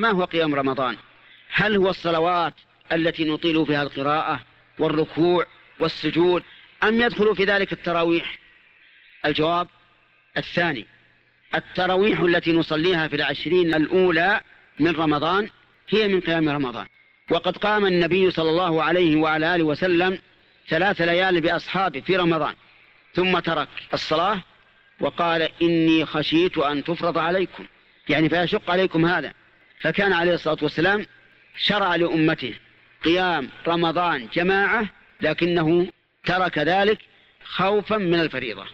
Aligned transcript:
ما 0.00 0.10
هو 0.10 0.24
قيام 0.24 0.54
رمضان؟ 0.54 0.96
هل 1.52 1.76
هو 1.76 1.90
الصلوات 1.90 2.54
التي 2.92 3.24
نطيل 3.24 3.66
فيها 3.66 3.82
القراءة 3.82 4.40
والركوع 4.78 5.46
والسجود 5.80 6.42
أم 6.82 7.00
يدخل 7.00 7.36
في 7.36 7.44
ذلك 7.44 7.72
التراويح؟ 7.72 8.38
الجواب 9.26 9.68
الثاني 10.36 10.86
التراويح 11.54 12.20
التي 12.20 12.52
نصليها 12.52 13.08
في 13.08 13.16
العشرين 13.16 13.74
الأولى 13.74 14.40
من 14.80 14.96
رمضان 14.96 15.50
هي 15.88 16.08
من 16.08 16.20
قيام 16.20 16.48
رمضان. 16.48 16.86
وقد 17.30 17.56
قام 17.56 17.86
النبي 17.86 18.30
صلى 18.30 18.50
الله 18.50 18.82
عليه 18.82 19.16
وعلى 19.16 19.54
آله 19.54 19.64
وسلم 19.64 20.18
ثلاث 20.68 21.00
ليال 21.00 21.40
بأصحابه 21.40 22.00
في 22.00 22.16
رمضان 22.16 22.54
ثم 23.14 23.38
ترك 23.38 23.68
الصلاة 23.94 24.42
وقال 25.00 25.48
إني 25.62 26.06
خشيت 26.06 26.58
أن 26.58 26.84
تفرض 26.84 27.18
عليكم. 27.18 27.66
يعني 28.08 28.28
فيشق 28.28 28.70
عليكم 28.70 29.06
هذا. 29.06 29.32
فكان 29.80 30.12
عليه 30.12 30.34
الصلاة 30.34 30.58
والسلام 30.62 31.06
شرع 31.56 31.96
لأمته 31.96 32.54
قيام 33.04 33.48
رمضان 33.66 34.28
جماعة 34.34 34.88
لكنه 35.20 35.88
ترك 36.24 36.58
ذلك 36.58 36.98
خوفا 37.44 37.96
من 37.96 38.20
الفريضة. 38.20 38.66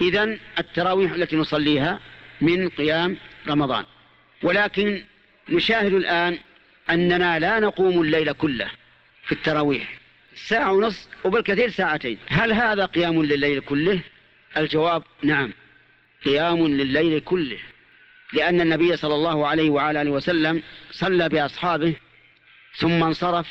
إذا 0.00 0.38
التراويح 0.58 1.12
التي 1.12 1.36
نصليها 1.36 2.00
من 2.40 2.68
قيام 2.68 3.16
رمضان. 3.48 3.84
ولكن 4.42 5.04
نشاهد 5.48 5.92
الآن 5.92 6.38
أننا 6.90 7.38
لا 7.38 7.60
نقوم 7.60 8.02
الليل 8.02 8.32
كله 8.32 8.70
في 9.24 9.32
التراويح. 9.32 9.98
ساعة 10.34 10.72
ونصف 10.72 11.08
وبالكثير 11.24 11.70
ساعتين. 11.70 12.18
هل 12.28 12.52
هذا 12.52 12.86
قيام 12.86 13.22
لليل 13.22 13.60
كله؟ 13.60 14.00
الجواب 14.56 15.02
نعم. 15.22 15.52
قيام 16.24 16.66
لليل 16.66 17.20
كله. 17.20 17.58
لأن 18.32 18.60
النبي 18.60 18.96
صلى 18.96 19.14
الله 19.14 19.46
عليه 19.46 19.70
وعلى 19.70 20.02
آله 20.02 20.10
وسلم 20.10 20.62
صلى 20.90 21.28
بأصحابه 21.28 21.94
ثم 22.76 23.02
انصرف 23.02 23.46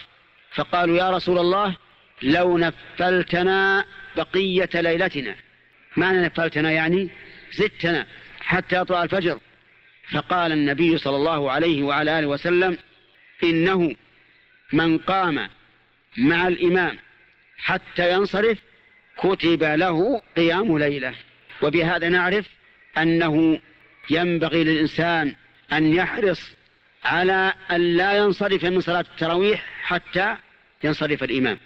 فقالوا 0.55 0.97
يا 0.97 1.09
رسول 1.09 1.37
الله 1.37 1.75
لو 2.21 2.57
نفلتنا 2.57 3.85
بقية 4.15 4.69
ليلتنا. 4.73 5.35
معنى 5.97 6.21
نفلتنا 6.21 6.71
يعني 6.71 7.09
زدتنا 7.53 8.05
حتى 8.41 8.75
يطلع 8.75 9.03
الفجر. 9.03 9.39
فقال 10.11 10.51
النبي 10.51 10.97
صلى 10.97 11.15
الله 11.15 11.51
عليه 11.51 11.83
وعلى 11.83 12.19
آله 12.19 12.27
وسلم 12.27 12.77
إنه 13.43 13.95
من 14.73 14.97
قام 14.97 15.49
مع 16.17 16.47
الإمام 16.47 16.97
حتى 17.57 18.13
ينصرف 18.13 18.57
كتب 19.17 19.63
له 19.63 20.21
قيام 20.37 20.77
ليلة. 20.77 21.13
وبهذا 21.61 22.09
نعرف 22.09 22.45
أنه 22.97 23.59
ينبغي 24.09 24.63
للإنسان 24.63 25.35
أن 25.73 25.93
يحرص 25.93 26.51
على 27.03 27.53
أن 27.71 27.81
لا 27.97 28.13
ينصرف 28.17 28.65
من 28.65 28.81
صلاة 28.81 29.05
التراويح 29.13 29.65
حتى 29.83 30.35
ينصرف 30.83 31.23
الإمام. 31.23 31.57